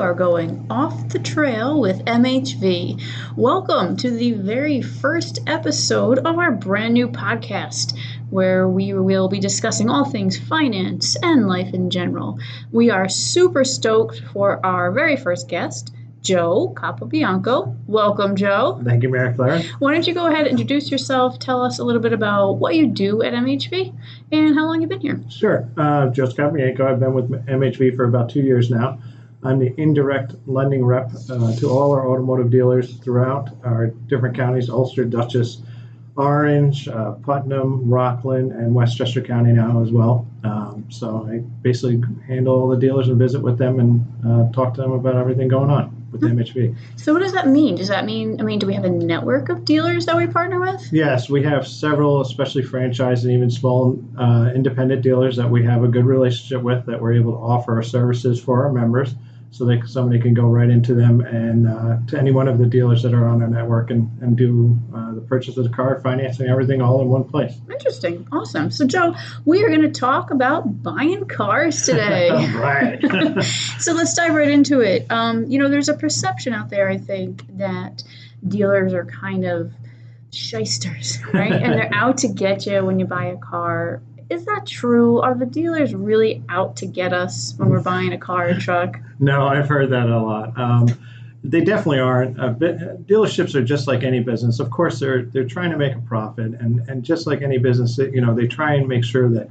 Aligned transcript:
are 0.00 0.14
going 0.14 0.66
off 0.70 1.10
the 1.10 1.18
trail 1.18 1.78
with 1.78 2.02
MHV. 2.06 3.02
Welcome 3.36 3.98
to 3.98 4.10
the 4.10 4.32
very 4.32 4.80
first 4.80 5.40
episode 5.46 6.18
of 6.20 6.38
our 6.38 6.52
brand 6.52 6.94
new 6.94 7.06
podcast, 7.06 7.98
where 8.30 8.66
we 8.66 8.94
will 8.94 9.28
be 9.28 9.38
discussing 9.38 9.90
all 9.90 10.06
things 10.06 10.38
finance 10.38 11.18
and 11.22 11.46
life 11.46 11.74
in 11.74 11.90
general. 11.90 12.38
We 12.72 12.88
are 12.88 13.10
super 13.10 13.62
stoked 13.62 14.22
for 14.32 14.64
our 14.64 14.90
very 14.90 15.16
first 15.16 15.48
guest. 15.48 15.92
Joe 16.22 16.72
Capobianco. 16.74 17.76
Welcome, 17.86 18.36
Joe. 18.36 18.80
Thank 18.82 19.02
you, 19.02 19.10
Mary 19.10 19.34
Claire. 19.34 19.62
Why 19.80 19.92
don't 19.92 20.06
you 20.06 20.14
go 20.14 20.26
ahead 20.26 20.46
and 20.46 20.58
introduce 20.58 20.90
yourself? 20.90 21.38
Tell 21.38 21.62
us 21.62 21.78
a 21.78 21.84
little 21.84 22.00
bit 22.02 22.14
about 22.14 22.52
what 22.54 22.74
you 22.74 22.86
do 22.86 23.22
at 23.22 23.34
MHV 23.34 23.94
and 24.32 24.54
how 24.54 24.66
long 24.66 24.80
you've 24.80 24.90
been 24.90 25.00
here. 25.00 25.20
Sure. 25.28 25.68
Uh, 25.76 26.08
Joe 26.08 26.26
Capobianco. 26.26 26.80
I've 26.80 27.00
been 27.00 27.12
with 27.12 27.30
MHV 27.46 27.96
for 27.96 28.04
about 28.04 28.30
two 28.30 28.40
years 28.40 28.70
now. 28.70 28.98
I'm 29.42 29.58
the 29.58 29.74
indirect 29.80 30.34
lending 30.46 30.84
rep 30.84 31.10
uh, 31.30 31.54
to 31.56 31.68
all 31.68 31.92
our 31.92 32.06
automotive 32.06 32.50
dealers 32.50 32.96
throughout 32.96 33.48
our 33.64 33.86
different 33.86 34.36
counties 34.36 34.68
Ulster, 34.68 35.04
Dutchess, 35.04 35.62
Orange, 36.16 36.88
uh, 36.88 37.12
Putnam, 37.12 37.88
Rockland, 37.88 38.52
and 38.52 38.74
Westchester 38.74 39.22
County 39.22 39.52
now 39.52 39.82
as 39.82 39.90
well. 39.90 40.26
Um, 40.44 40.84
so 40.90 41.26
I 41.30 41.38
basically 41.38 42.02
handle 42.26 42.54
all 42.54 42.68
the 42.68 42.76
dealers 42.76 43.08
and 43.08 43.18
visit 43.18 43.40
with 43.40 43.56
them 43.56 43.80
and 43.80 44.06
uh, 44.26 44.52
talk 44.52 44.74
to 44.74 44.82
them 44.82 44.92
about 44.92 45.16
everything 45.16 45.48
going 45.48 45.70
on 45.70 45.96
with 46.12 46.22
MHV. 46.22 46.76
So 46.96 47.14
what 47.14 47.20
does 47.20 47.32
that 47.32 47.48
mean? 47.48 47.76
Does 47.76 47.88
that 47.88 48.04
mean 48.04 48.40
I 48.40 48.44
mean 48.44 48.58
do 48.58 48.66
we 48.66 48.74
have 48.74 48.84
a 48.84 48.90
network 48.90 49.48
of 49.48 49.64
dealers 49.64 50.04
that 50.06 50.16
we 50.16 50.26
partner 50.26 50.60
with? 50.60 50.92
Yes, 50.92 51.30
we 51.30 51.42
have 51.44 51.66
several, 51.66 52.20
especially 52.20 52.62
franchise 52.62 53.24
and 53.24 53.32
even 53.32 53.50
small 53.50 53.98
uh, 54.18 54.50
independent 54.54 55.00
dealers 55.02 55.36
that 55.36 55.48
we 55.48 55.64
have 55.64 55.84
a 55.84 55.88
good 55.88 56.04
relationship 56.04 56.62
with 56.62 56.84
that 56.86 57.00
we're 57.00 57.14
able 57.14 57.32
to 57.32 57.38
offer 57.38 57.76
our 57.76 57.82
services 57.82 58.42
for 58.42 58.66
our 58.66 58.72
members 58.72 59.14
so 59.52 59.64
that 59.64 59.86
somebody 59.86 60.20
can 60.20 60.32
go 60.32 60.44
right 60.44 60.70
into 60.70 60.94
them 60.94 61.20
and 61.20 61.68
uh, 61.68 61.98
to 62.06 62.18
any 62.18 62.30
one 62.30 62.46
of 62.46 62.58
the 62.58 62.66
dealers 62.66 63.02
that 63.02 63.12
are 63.12 63.26
on 63.26 63.42
our 63.42 63.48
network 63.48 63.90
and, 63.90 64.08
and 64.22 64.36
do 64.36 64.78
uh, 64.94 65.12
the 65.12 65.20
purchase 65.22 65.56
of 65.56 65.64
the 65.64 65.70
car, 65.70 66.00
financing, 66.00 66.48
everything 66.48 66.80
all 66.80 67.02
in 67.02 67.08
one 67.08 67.24
place. 67.24 67.54
Interesting. 67.70 68.26
Awesome. 68.30 68.70
So, 68.70 68.86
Joe, 68.86 69.14
we 69.44 69.64
are 69.64 69.68
going 69.68 69.82
to 69.82 69.90
talk 69.90 70.30
about 70.30 70.82
buying 70.82 71.26
cars 71.26 71.84
today. 71.84 72.30
right. 72.54 73.00
so, 73.78 73.92
let's 73.92 74.14
dive 74.14 74.34
right 74.34 74.48
into 74.50 74.80
it. 74.80 75.10
Um, 75.10 75.44
you 75.46 75.58
know, 75.58 75.68
there's 75.68 75.88
a 75.88 75.94
perception 75.94 76.52
out 76.52 76.70
there, 76.70 76.88
I 76.88 76.98
think, 76.98 77.44
that 77.58 78.04
dealers 78.46 78.94
are 78.94 79.04
kind 79.04 79.44
of 79.44 79.72
shysters, 80.32 81.18
right? 81.34 81.52
and 81.52 81.72
they're 81.72 81.92
out 81.92 82.18
to 82.18 82.28
get 82.28 82.66
you 82.66 82.84
when 82.84 83.00
you 83.00 83.04
buy 83.04 83.26
a 83.26 83.36
car. 83.36 84.00
Is 84.30 84.44
that 84.44 84.64
true? 84.64 85.20
Are 85.20 85.34
the 85.34 85.44
dealers 85.44 85.92
really 85.92 86.42
out 86.48 86.76
to 86.76 86.86
get 86.86 87.12
us 87.12 87.54
when 87.56 87.68
we're 87.68 87.82
buying 87.82 88.12
a 88.12 88.18
car 88.18 88.48
or 88.48 88.54
truck? 88.54 88.96
No, 89.18 89.46
I've 89.46 89.68
heard 89.68 89.90
that 89.90 90.08
a 90.08 90.18
lot. 90.18 90.56
Um, 90.58 90.88
they 91.42 91.62
definitely 91.62 91.98
aren't. 91.98 92.38
Uh, 92.38 92.52
dealerships 92.54 93.54
are 93.54 93.64
just 93.64 93.88
like 93.88 94.04
any 94.04 94.20
business. 94.20 94.60
Of 94.60 94.70
course, 94.70 95.00
they're 95.00 95.22
they're 95.22 95.48
trying 95.48 95.70
to 95.70 95.78
make 95.78 95.94
a 95.94 96.00
profit, 96.00 96.52
and 96.60 96.88
and 96.88 97.02
just 97.02 97.26
like 97.26 97.42
any 97.42 97.58
business, 97.58 97.98
you 97.98 98.20
know, 98.20 98.34
they 98.34 98.46
try 98.46 98.74
and 98.74 98.86
make 98.86 99.04
sure 99.04 99.28
that 99.30 99.50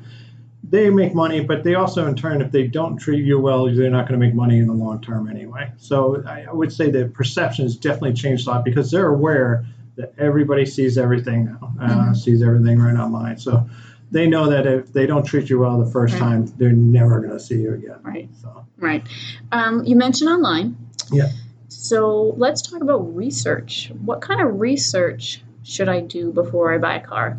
they 0.64 0.90
make 0.90 1.16
money, 1.16 1.40
but 1.42 1.64
they 1.64 1.76
also, 1.76 2.06
in 2.06 2.16
turn, 2.16 2.42
if 2.42 2.52
they 2.52 2.68
don't 2.68 2.98
treat 2.98 3.26
you 3.26 3.40
well, 3.40 3.66
they're 3.66 3.90
not 3.90 4.08
going 4.08 4.20
to 4.20 4.26
make 4.26 4.36
money 4.36 4.60
in 4.60 4.68
the 4.68 4.74
long 4.74 5.02
term 5.02 5.28
anyway. 5.30 5.72
So 5.78 6.24
I 6.26 6.52
would 6.52 6.72
say 6.72 6.92
the 6.92 7.06
perception 7.06 7.66
has 7.66 7.76
definitely 7.76 8.14
changed 8.14 8.48
a 8.48 8.52
lot 8.52 8.66
because 8.66 8.92
they're 8.92 9.08
aware 9.08 9.66
that 9.96 10.14
everybody 10.18 10.66
sees 10.66 10.98
everything 10.98 11.46
now, 11.46 11.74
uh, 11.82 11.88
mm-hmm. 11.88 12.14
sees 12.14 12.44
everything 12.44 12.80
right 12.80 12.96
online. 12.96 13.38
So 13.38 13.68
they 14.12 14.28
know 14.28 14.50
that 14.50 14.66
if 14.66 14.92
they 14.92 15.06
don't 15.06 15.24
treat 15.24 15.50
you 15.50 15.60
well 15.60 15.84
the 15.84 15.92
first 15.92 16.14
right. 16.14 16.20
time, 16.20 16.54
they're 16.58 16.72
never 16.72 17.20
going 17.20 17.34
to 17.34 17.40
see 17.40 17.62
you 17.62 17.74
again. 17.74 18.00
Right. 18.02 18.30
So. 18.42 18.66
Right. 18.78 19.04
Um, 19.52 19.83
you 19.86 19.95
mentioned 19.95 20.30
online. 20.30 20.78
Yeah. 21.11 21.30
So 21.67 22.33
let's 22.38 22.61
talk 22.61 22.82
about 22.82 23.16
research. 23.16 23.92
What 24.04 24.22
kind 24.22 24.42
of 24.42 24.60
research 24.60 25.44
should 25.64 25.89
I 25.89 26.02
do 26.02 26.32
before 26.32 26.73
I 26.73 26.78
buy 26.78 26.95
a 26.95 27.06
car? 27.06 27.38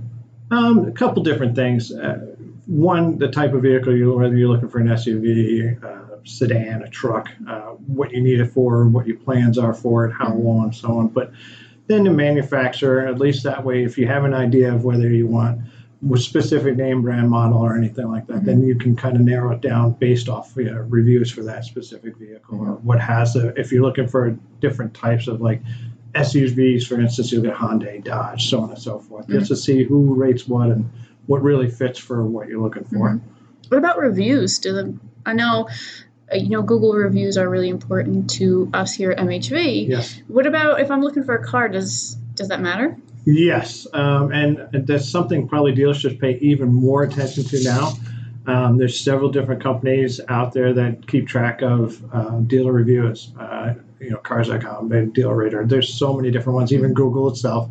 Um, 0.51 0.87
a 0.87 0.93
couple 0.93 1.23
different 1.23 1.57
things. 1.57 1.93
Uh, 1.93 2.37
one, 2.67 3.19
the 3.19 3.29
type 3.29 3.53
of 3.53 3.63
vehicle 3.63 3.97
you 3.97 4.15
whether 4.15 4.37
you're 4.37 4.49
looking 4.49 4.69
for 4.69 4.79
an 4.79 4.87
SUV, 4.87 5.83
uh, 5.83 6.17
sedan, 6.25 6.83
a 6.83 6.89
truck, 6.89 7.29
uh, 7.49 7.71
what 7.87 8.13
you 8.13 8.21
need 8.21 8.41
it 8.41 8.47
for, 8.47 8.87
what 8.87 9.07
your 9.07 9.17
plans 9.17 9.59
are 9.59 9.75
for 9.75 10.07
it, 10.07 10.13
how 10.13 10.29
mm-hmm. 10.29 10.47
long, 10.47 10.65
and 10.65 10.75
so 10.75 10.99
on. 10.99 11.09
But 11.09 11.33
then 11.89 12.05
the 12.05 12.11
manufacturer, 12.11 13.07
at 13.07 13.19
least 13.19 13.43
that 13.43 13.65
way, 13.65 13.83
if 13.83 13.99
you 13.99 14.07
have 14.07 14.25
an 14.25 14.35
idea 14.35 14.73
of 14.73 14.85
whether 14.85 15.09
you 15.09 15.27
want 15.27 15.61
specific 16.17 16.77
name, 16.77 17.03
brand, 17.03 17.29
model, 17.29 17.59
or 17.59 17.77
anything 17.77 18.09
like 18.09 18.27
that, 18.27 18.37
mm-hmm. 18.37 18.47
then 18.47 18.63
you 18.63 18.75
can 18.75 18.97
kind 18.97 19.17
of 19.17 19.23
narrow 19.23 19.53
it 19.53 19.61
down 19.61 19.93
based 19.93 20.29
off 20.29 20.55
you 20.57 20.65
know, 20.65 20.81
reviews 20.89 21.31
for 21.31 21.43
that 21.43 21.65
specific 21.65 22.17
vehicle 22.17 22.59
mm-hmm. 22.59 22.71
or 22.71 22.75
what 22.77 23.01
has 23.01 23.37
a, 23.37 23.49
if 23.59 23.71
you're 23.71 23.83
looking 23.83 24.09
for 24.09 24.31
different 24.61 24.95
types 24.95 25.27
of 25.29 25.41
like 25.41 25.61
SUVs, 26.15 26.87
for 26.87 27.01
instance, 27.01 27.31
you 27.31 27.41
look 27.41 27.53
at 27.53 27.59
Hyundai, 27.59 28.03
Dodge, 28.03 28.49
so 28.49 28.61
on 28.61 28.71
and 28.71 28.79
so 28.79 28.99
forth, 28.99 29.27
mm-hmm. 29.27 29.39
just 29.39 29.49
to 29.49 29.57
see 29.57 29.85
who 29.85 30.15
rates 30.15 30.49
what 30.49 30.71
and 30.71 30.91
what 31.27 31.43
really 31.43 31.71
fits 31.71 31.99
for 31.99 32.25
what 32.25 32.49
you're 32.49 32.63
looking 32.63 32.85
for. 32.85 33.11
Mm-hmm. 33.11 33.29
What 33.69 33.79
about 33.79 33.99
reviews? 33.99 34.59
Do 34.59 34.73
them? 34.73 35.01
I 35.25 35.35
know 35.35 35.69
uh, 36.33 36.37
you 36.37 36.49
know 36.49 36.63
google 36.63 36.93
reviews 36.93 37.37
are 37.37 37.49
really 37.49 37.69
important 37.69 38.31
to 38.31 38.71
us 38.73 38.95
here 38.95 39.11
at 39.11 39.19
mhv 39.19 39.89
yes 39.89 40.23
what 40.29 40.47
about 40.47 40.81
if 40.81 40.91
i'm 40.91 41.03
looking 41.03 41.25
for 41.25 41.35
a 41.35 41.45
car 41.45 41.69
does 41.69 42.17
does 42.35 42.49
that 42.49 42.61
matter 42.61 42.97
Yes, 43.25 43.87
um, 43.93 44.33
and 44.33 44.87
that's 44.87 45.09
something 45.09 45.47
probably 45.47 45.75
dealerships 45.75 46.19
pay 46.19 46.39
even 46.39 46.73
more 46.73 47.03
attention 47.03 47.45
to 47.45 47.63
now. 47.63 47.93
Um, 48.47 48.79
there's 48.79 48.99
several 48.99 49.31
different 49.31 49.63
companies 49.63 50.21
out 50.29 50.53
there 50.53 50.73
that 50.73 51.07
keep 51.07 51.29
track 51.29 51.63
of 51.63 52.03
uh, 52.13 52.41
dealer 52.41 52.73
reviews. 52.73 53.33
Uh, 53.39 53.75
you 54.01 54.11
know, 54.11 54.17
Cars.com, 54.17 55.11
Dealer 55.13 55.37
Rater. 55.37 55.67
There's 55.67 55.93
so 55.93 56.15
many 56.15 56.31
different 56.31 56.57
ones. 56.57 56.73
Even 56.73 56.95
Google 56.95 57.29
itself, 57.29 57.69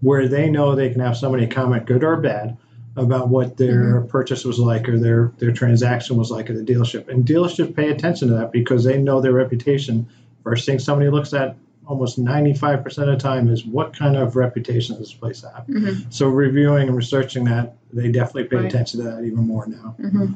where 0.00 0.28
they 0.28 0.48
know 0.48 0.74
they 0.74 0.90
can 0.90 1.00
have 1.00 1.16
somebody 1.16 1.46
comment, 1.46 1.86
good 1.86 2.04
or 2.04 2.16
bad, 2.16 2.56
about 2.96 3.28
what 3.28 3.56
their 3.56 4.00
mm-hmm. 4.00 4.08
purchase 4.08 4.44
was 4.44 4.58
like 4.58 4.88
or 4.88 4.98
their 4.98 5.32
their 5.38 5.52
transaction 5.52 6.16
was 6.16 6.30
like 6.30 6.48
at 6.48 6.56
the 6.56 6.62
dealership. 6.62 7.08
And 7.08 7.26
dealerships 7.26 7.74
pay 7.74 7.90
attention 7.90 8.28
to 8.28 8.34
that 8.34 8.52
because 8.52 8.84
they 8.84 8.98
know 8.98 9.20
their 9.20 9.32
reputation. 9.32 10.08
First 10.44 10.64
thing 10.66 10.78
somebody 10.78 11.10
looks 11.10 11.32
at 11.32 11.56
almost 11.86 12.22
95% 12.22 12.84
of 12.86 13.06
the 13.06 13.16
time 13.16 13.48
is 13.48 13.64
what 13.64 13.96
kind 13.96 14.16
of 14.16 14.36
reputation 14.36 14.96
does 14.96 15.08
this 15.08 15.14
place 15.14 15.42
have. 15.42 15.66
Mm-hmm. 15.66 16.10
So 16.10 16.28
reviewing 16.28 16.88
and 16.88 16.96
researching 16.96 17.44
that, 17.44 17.76
they 17.92 18.10
definitely 18.10 18.44
pay 18.44 18.56
right. 18.56 18.66
attention 18.66 19.00
to 19.00 19.10
that 19.10 19.24
even 19.24 19.46
more 19.46 19.66
now. 19.66 19.96
Mm-hmm. 19.98 20.34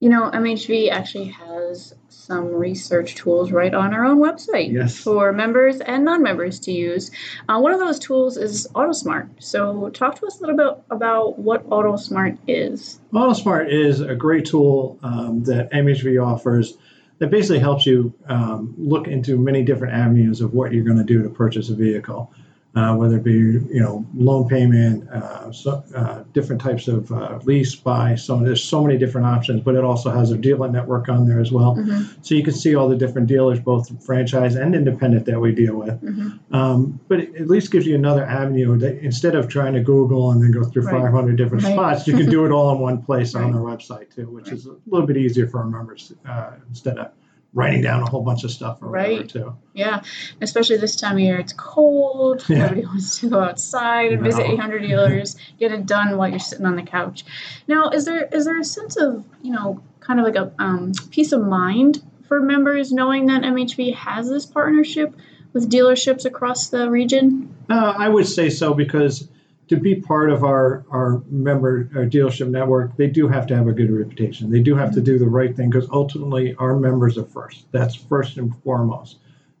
You 0.00 0.08
know, 0.08 0.30
MHV 0.30 0.90
actually 0.90 1.28
has 1.28 1.94
some 2.08 2.46
research 2.46 3.14
tools 3.16 3.52
right 3.52 3.72
on 3.74 3.94
our 3.94 4.04
own 4.04 4.18
website 4.18 4.72
yes. 4.72 4.96
for 4.96 5.32
members 5.32 5.80
and 5.80 6.04
non-members 6.04 6.60
to 6.60 6.72
use. 6.72 7.10
Uh, 7.48 7.58
one 7.58 7.72
of 7.72 7.80
those 7.80 7.98
tools 7.98 8.36
is 8.36 8.66
AutoSmart. 8.74 9.28
So, 9.42 9.90
talk 9.90 10.18
to 10.20 10.26
us 10.26 10.38
a 10.38 10.40
little 10.40 10.56
bit 10.56 10.84
about 10.90 11.38
what 11.38 11.68
AutoSmart 11.68 12.38
is. 12.46 13.00
AutoSmart 13.12 13.70
is 13.70 14.00
a 14.00 14.14
great 14.14 14.46
tool 14.46 14.98
um, 15.02 15.44
that 15.44 15.70
MHV 15.72 16.24
offers 16.24 16.76
that 17.18 17.30
basically 17.30 17.58
helps 17.58 17.84
you 17.86 18.14
um, 18.26 18.74
look 18.78 19.08
into 19.08 19.36
many 19.36 19.62
different 19.62 19.94
avenues 19.94 20.40
of 20.40 20.54
what 20.54 20.72
you're 20.72 20.84
going 20.84 20.98
to 20.98 21.04
do 21.04 21.22
to 21.22 21.28
purchase 21.28 21.68
a 21.68 21.74
vehicle 21.74 22.32
uh, 22.78 22.94
whether 22.94 23.16
it 23.16 23.24
be 23.24 23.32
you 23.32 23.80
know 23.80 24.06
loan 24.14 24.48
payment, 24.48 25.08
uh, 25.10 25.50
so, 25.50 25.82
uh, 25.94 26.22
different 26.32 26.60
types 26.62 26.86
of 26.86 27.10
uh, 27.10 27.38
lease, 27.42 27.74
buy. 27.74 28.14
So 28.14 28.38
there's 28.38 28.62
so 28.62 28.84
many 28.84 28.96
different 28.96 29.26
options, 29.26 29.62
but 29.62 29.74
it 29.74 29.82
also 29.82 30.10
has 30.10 30.30
a 30.30 30.38
dealer 30.38 30.70
network 30.70 31.08
on 31.08 31.26
there 31.28 31.40
as 31.40 31.50
well. 31.50 31.74
Mm-hmm. 31.74 32.22
So 32.22 32.34
you 32.36 32.44
can 32.44 32.54
see 32.54 32.76
all 32.76 32.88
the 32.88 32.96
different 32.96 33.26
dealers, 33.26 33.58
both 33.58 34.04
franchise 34.04 34.54
and 34.54 34.74
independent, 34.74 35.26
that 35.26 35.40
we 35.40 35.52
deal 35.52 35.76
with. 35.76 36.00
Mm-hmm. 36.00 36.54
Um, 36.54 37.00
but 37.08 37.20
it 37.20 37.34
at 37.34 37.48
least 37.48 37.72
gives 37.72 37.86
you 37.86 37.96
another 37.96 38.24
avenue 38.24 38.78
that 38.78 38.98
instead 38.98 39.34
of 39.34 39.48
trying 39.48 39.72
to 39.74 39.80
Google 39.80 40.30
and 40.30 40.40
then 40.42 40.52
go 40.52 40.62
through 40.62 40.84
right. 40.84 41.02
500 41.02 41.36
different 41.36 41.64
right. 41.64 41.72
spots, 41.72 42.06
you 42.06 42.16
can 42.16 42.30
do 42.30 42.44
it 42.46 42.52
all 42.52 42.72
in 42.74 42.78
one 42.78 43.02
place 43.02 43.34
right. 43.34 43.44
on 43.44 43.52
the 43.52 43.58
website 43.58 44.14
too, 44.14 44.30
which 44.30 44.50
is 44.50 44.66
a 44.66 44.76
little 44.86 45.06
bit 45.06 45.16
easier 45.16 45.48
for 45.48 45.58
our 45.58 45.66
members 45.66 46.12
uh, 46.28 46.52
instead 46.68 46.98
of 46.98 47.10
writing 47.58 47.82
down 47.82 48.00
a 48.00 48.08
whole 48.08 48.22
bunch 48.22 48.44
of 48.44 48.52
stuff 48.52 48.78
or 48.80 48.88
right. 48.88 49.28
too. 49.28 49.52
Yeah, 49.74 50.02
especially 50.40 50.76
this 50.76 50.94
time 50.94 51.14
of 51.14 51.20
year, 51.20 51.40
it's 51.40 51.52
cold. 51.52 52.44
Yeah. 52.48 52.58
Nobody 52.58 52.82
wants 52.86 53.18
to 53.18 53.28
go 53.28 53.40
outside 53.40 54.12
and 54.12 54.22
no. 54.22 54.30
visit 54.30 54.46
800 54.46 54.78
dealers. 54.78 55.36
Get 55.58 55.72
it 55.72 55.84
done 55.84 56.16
while 56.16 56.28
you're 56.28 56.38
sitting 56.38 56.66
on 56.66 56.76
the 56.76 56.84
couch. 56.84 57.24
Now, 57.66 57.90
is 57.90 58.04
there 58.04 58.24
is 58.26 58.44
there 58.44 58.58
a 58.58 58.64
sense 58.64 58.96
of 58.96 59.24
you 59.42 59.52
know 59.52 59.82
kind 59.98 60.20
of 60.20 60.24
like 60.24 60.36
a 60.36 60.52
um, 60.60 60.92
peace 61.10 61.32
of 61.32 61.44
mind 61.44 62.00
for 62.28 62.40
members 62.40 62.92
knowing 62.92 63.26
that 63.26 63.42
MHV 63.42 63.94
has 63.96 64.30
this 64.30 64.46
partnership 64.46 65.16
with 65.52 65.68
dealerships 65.68 66.24
across 66.24 66.68
the 66.68 66.88
region? 66.88 67.52
Uh, 67.68 67.94
I 67.96 68.08
would 68.08 68.26
say 68.28 68.50
so 68.50 68.72
because 68.72 69.28
to 69.68 69.76
be 69.76 69.94
part 69.96 70.30
of 70.30 70.44
our 70.44 70.84
our 70.90 71.22
member 71.30 71.88
our 71.94 72.04
dealership 72.06 72.48
network, 72.48 72.96
they 72.96 73.06
do 73.06 73.28
have 73.28 73.46
to 73.48 73.56
have 73.56 73.68
a 73.68 73.72
good 73.72 73.90
reputation. 73.90 74.50
They 74.50 74.60
do 74.60 74.74
have 74.74 74.92
to 74.94 75.00
do 75.00 75.18
the 75.18 75.28
right 75.28 75.54
thing 75.54 75.70
because 75.70 75.88
ultimately 75.90 76.54
our 76.56 76.76
members 76.76 77.16
are 77.18 77.24
first. 77.24 77.66
That's 77.72 77.94
first 77.94 78.36
and 78.38 78.54
foremost. 78.62 79.18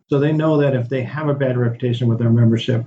So 0.08 0.18
they 0.18 0.32
know 0.32 0.56
that 0.58 0.74
if 0.74 0.88
they 0.88 1.02
have 1.02 1.28
a 1.28 1.34
bad 1.34 1.56
reputation 1.58 2.08
with 2.08 2.18
their 2.18 2.30
membership, 2.30 2.84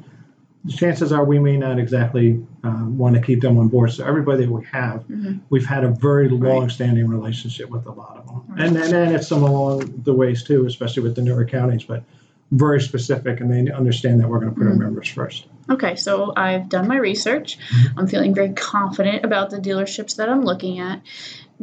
chances 0.68 1.12
are 1.12 1.24
we 1.24 1.38
may 1.40 1.58
not 1.58 1.78
exactly 1.80 2.44
uh, 2.64 2.86
want 2.86 3.16
to 3.16 3.22
keep 3.22 3.42
them 3.42 3.58
on 3.58 3.68
board. 3.68 3.92
So 3.92 4.06
everybody 4.06 4.46
that 4.46 4.52
we 4.52 4.64
have, 4.66 5.08
Mhm. 5.08 5.42
we've 5.50 5.66
had 5.66 5.84
a 5.84 5.90
very 5.90 6.30
long-standing 6.30 7.08
relationship 7.08 7.70
with 7.70 7.86
a 7.86 7.92
lot 7.92 8.18
of 8.18 8.26
them, 8.28 8.42
Right. 8.50 8.68
and 8.68 8.78
and 8.78 8.92
then 8.92 9.14
it's 9.16 9.28
some 9.28 9.44
along 9.44 10.02
the 10.04 10.14
ways 10.14 10.44
too, 10.44 10.66
especially 10.66 11.04
with 11.04 11.16
the 11.16 11.22
newer 11.22 11.46
counties, 11.46 11.84
but 11.84 12.04
very 12.52 12.82
specific, 12.82 13.40
and 13.40 13.52
they 13.52 13.72
understand 13.72 14.20
that 14.20 14.28
we're 14.30 14.40
going 14.40 14.52
to 14.54 14.58
put 14.58 14.66
Mhm. 14.68 14.72
our 14.72 14.78
members 14.78 15.08
first. 15.08 15.48
Okay, 15.70 15.96
so 15.96 16.34
I've 16.36 16.70
done 16.70 16.88
my 16.88 16.98
research. 16.98 17.58
Mm-hmm. 17.60 18.00
I'm 18.00 18.08
feeling 18.08 18.34
very 18.34 18.54
confident 18.54 19.24
about 19.26 19.50
the 19.52 19.58
dealerships 19.58 20.16
that 20.18 20.30
I'm 20.30 20.44
looking 20.44 20.80
at. 20.80 21.02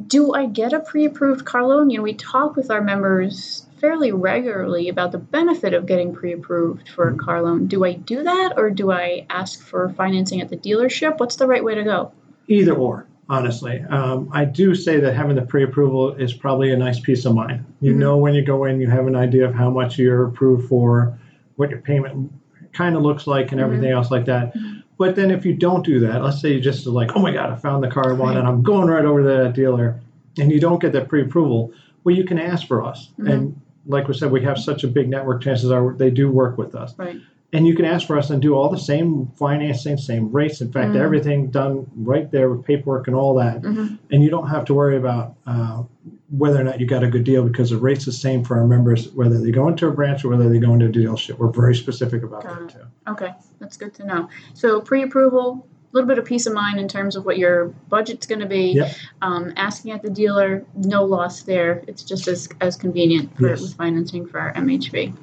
Do 0.07 0.33
I 0.35 0.47
get 0.47 0.73
a 0.73 0.81
pre 0.81 1.05
approved 1.07 1.45
car 1.45 1.67
loan? 1.67 1.91
You 1.91 1.99
know, 1.99 2.05
we 2.05 2.15
talk 2.15 2.57
with 2.57 2.71
our 2.71 2.81
members 2.81 3.67
fairly 3.81 4.11
regularly 4.13 4.89
about 4.89 5.13
the 5.13 5.19
benefit 5.19 5.75
of 5.75 5.87
getting 5.87 6.15
pre 6.15 6.33
approved 6.33 6.89
for 6.89 7.09
a 7.09 7.13
Mm-hmm. 7.13 7.21
car 7.25 7.43
loan. 7.43 7.67
Do 7.67 7.85
I 7.85 7.93
do 7.95 8.23
that 8.23 8.55
or 8.57 8.71
do 8.71 8.91
I 8.93 9.27
ask 9.29 9.61
for 9.61 9.89
financing 9.91 10.41
at 10.41 10.49
the 10.49 10.57
dealership? 10.57 11.19
What's 11.19 11.37
the 11.37 11.47
right 11.47 11.63
way 11.65 11.75
to 11.75 11.85
go? 11.85 12.13
Either 12.47 12.73
or, 12.75 13.07
honestly. 13.29 13.81
Um, 13.89 14.31
I 14.33 14.45
do 14.45 14.75
say 14.75 15.01
that 15.01 15.15
having 15.15 15.37
the 15.37 15.43
pre-approval 15.43 16.15
is 16.15 16.33
probably 16.33 16.73
a 16.73 16.77
nice 16.77 16.99
peace 17.01 17.25
of 17.25 17.35
mind. 17.35 17.65
You 17.81 17.93
Mhm. 17.95 17.99
know 17.99 18.17
when 18.19 18.35
you 18.35 18.45
go 18.45 18.65
in, 18.65 18.81
you 18.81 18.89
have 18.89 19.07
an 19.07 19.17
idea 19.17 19.47
of 19.47 19.55
how 19.55 19.71
much 19.71 19.99
you're 19.99 20.27
approved 20.27 20.69
for, 20.69 21.19
what 21.57 21.71
your 21.71 21.81
payment 21.81 22.33
kind 22.73 22.97
of 22.97 23.03
looks 23.03 23.27
like, 23.27 23.53
and 23.53 23.61
everything 23.61 23.91
else 23.91 24.11
like 24.11 24.25
that. 24.27 24.55
But 24.99 25.15
then 25.17 25.31
if 25.31 25.45
you 25.47 25.55
don't 25.55 25.85
do 25.85 26.01
that, 26.01 26.23
let's 26.23 26.41
say 26.41 26.53
you 26.53 26.61
just 26.61 26.87
are 26.87 26.91
like, 26.91 27.17
oh 27.17 27.21
my 27.21 27.33
God, 27.33 27.51
I 27.53 27.57
found 27.57 27.83
the 27.85 27.89
car 27.91 28.11
I 28.11 28.13
want, 28.13 28.35
Right. 28.35 28.37
and 28.39 28.49
I'm 28.49 28.63
going 28.63 28.89
right 28.89 29.05
over 29.05 29.23
to 29.23 29.29
that 29.45 29.55
dealer, 29.55 30.01
and 30.39 30.51
you 30.51 30.61
don't 30.61 30.81
get 30.81 30.93
that 30.93 31.09
pre-approval, 31.09 31.73
well, 32.05 32.15
you 32.15 32.25
can 32.25 32.39
ask 32.39 32.67
for 32.67 32.85
us. 32.85 33.11
Mhm. 33.19 33.33
And 33.33 33.61
like 33.87 34.09
we 34.09 34.15
said, 34.15 34.31
we 34.31 34.43
have 34.43 34.59
such 34.59 34.85
a 34.85 34.89
big 34.89 35.09
network. 35.09 35.43
Chances 35.43 35.71
are 35.71 35.95
they 35.97 36.11
do 36.11 36.31
work 36.31 36.59
with 36.59 36.75
us 36.75 36.95
Right. 36.99 37.17
and 37.53 37.67
you 37.67 37.75
can 37.75 37.85
ask 37.87 38.07
for 38.07 38.19
us 38.19 38.29
and 38.31 38.43
do 38.43 38.55
all 38.55 38.69
the 38.69 38.77
same 38.79 39.27
financing, 39.35 39.97
same 39.97 40.31
rates. 40.31 40.61
In 40.61 40.71
fact, 40.71 40.93
Mm. 40.93 41.01
everything 41.01 41.47
done 41.47 41.87
right 41.97 42.31
there 42.31 42.51
with 42.51 42.65
paperwork 42.65 43.07
and 43.07 43.17
all 43.17 43.35
that. 43.37 43.63
hmm 43.65 43.87
And 44.11 44.23
you 44.23 44.31
don't 44.31 44.49
have 44.49 44.65
to 44.67 44.75
worry 44.75 44.97
about 44.97 45.35
uh, 45.47 45.83
whether 46.31 46.61
or 46.61 46.65
not 46.65 46.79
you 46.79 46.87
got 46.87 47.03
a 47.03 47.09
good 47.09 47.25
deal 47.25 47.43
because 47.43 47.71
the 47.71 47.79
rate's 47.79 48.05
the 48.05 48.13
same 48.13 48.45
for 48.45 48.59
our 48.59 48.67
members, 48.67 49.11
whether 49.13 49.41
they 49.41 49.51
go 49.51 49.67
into 49.69 49.87
a 49.87 49.91
branch 49.91 50.25
or 50.25 50.29
whether 50.29 50.49
they 50.49 50.59
go 50.59 50.75
into 50.75 50.87
a 50.87 50.89
dealership. 50.91 51.39
We're 51.39 51.51
very 51.51 51.75
specific 51.75 52.23
about 52.23 52.43
Got 52.45 52.69
that 52.69 52.77
it. 52.77 52.79
too. 52.79 52.87
Okay, 53.13 53.33
that's 53.59 53.77
good 53.77 53.95
to 53.95 54.05
know. 54.07 54.29
So 54.55 54.81
pre 54.81 55.03
approval, 55.03 55.67
a 55.91 55.97
little 55.97 56.07
bit 56.07 56.19
of 56.19 56.27
peace 56.27 56.47
of 56.47 56.53
mind 56.53 56.79
in 56.79 56.87
terms 56.87 57.17
of 57.17 57.25
what 57.25 57.39
your 57.39 57.69
budget's 57.89 58.27
going 58.27 58.41
to 58.41 58.47
be. 58.47 58.73
Yep. 58.73 58.95
Um, 59.23 59.55
asking 59.57 59.93
at 59.93 60.03
the 60.03 60.11
dealer, 60.11 60.67
no 60.77 61.05
loss 61.05 61.43
there. 61.43 61.83
It's 61.87 62.03
just 62.03 62.29
as, 62.29 62.47
as 62.61 62.77
convenient 62.77 63.35
for, 63.37 63.49
Yes. 63.49 63.63
with 63.63 63.75
financing 63.75 64.27
for 64.27 64.39
our 64.39 64.53
MHV. 64.53 65.17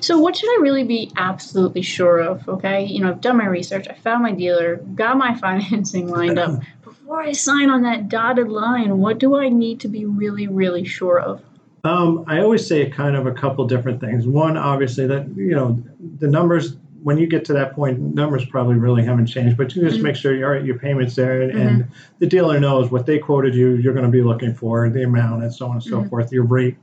So, 0.00 0.18
what 0.20 0.36
should 0.36 0.48
I 0.50 0.62
really 0.62 0.84
be 0.84 1.10
absolutely 1.16 1.82
sure 1.82 2.20
of? 2.20 2.48
Okay, 2.48 2.84
you 2.84 3.00
know, 3.00 3.08
I've 3.10 3.20
done 3.20 3.36
my 3.38 3.46
research, 3.46 3.88
I 3.88 3.94
found 3.94 4.22
my 4.22 4.32
dealer, 4.32 4.76
got 4.76 5.16
my 5.16 5.34
financing 5.40 6.08
lined 6.08 6.38
up. 6.38 6.60
Before 7.08 7.22
I 7.22 7.32
sign 7.32 7.70
on 7.70 7.80
that 7.84 8.10
dotted 8.10 8.48
line, 8.50 8.98
what 8.98 9.16
do 9.18 9.34
I 9.34 9.48
need 9.48 9.80
to 9.80 9.88
be 9.88 10.04
really, 10.04 10.46
really 10.46 10.84
sure 10.84 11.18
of? 11.18 11.40
Um, 11.82 12.22
I 12.26 12.40
always 12.40 12.66
say 12.66 12.90
kind 12.90 13.16
of 13.16 13.26
a 13.26 13.32
couple 13.32 13.66
different 13.66 13.98
things. 13.98 14.26
One, 14.26 14.58
obviously, 14.58 15.06
that 15.06 15.26
you 15.34 15.54
know 15.54 15.82
the 16.18 16.28
numbers. 16.28 16.76
When 17.02 17.16
you 17.16 17.26
get 17.26 17.46
to 17.46 17.54
that 17.54 17.72
point, 17.74 17.98
numbers 17.98 18.44
probably 18.44 18.74
really 18.74 19.02
haven't 19.06 19.28
changed, 19.28 19.56
but 19.56 19.74
you 19.74 19.80
just 19.88 20.00
Mhm. 20.00 20.02
make 20.02 20.16
sure 20.16 20.34
your 20.34 20.58
your 20.62 20.78
payments 20.78 21.14
there, 21.14 21.40
and, 21.40 21.52
and 21.52 21.84
the 22.18 22.26
dealer 22.26 22.60
knows 22.60 22.90
what 22.90 23.06
they 23.06 23.18
quoted 23.18 23.54
you. 23.54 23.70
You're 23.76 23.94
going 23.94 24.04
to 24.04 24.12
be 24.12 24.20
looking 24.22 24.52
for 24.52 24.90
the 24.90 25.04
amount, 25.04 25.42
and 25.44 25.50
so 25.50 25.64
on 25.68 25.76
and 25.76 25.82
so 25.82 26.02
Mhm. 26.02 26.10
forth. 26.10 26.30
Your 26.30 26.44
rate. 26.44 26.76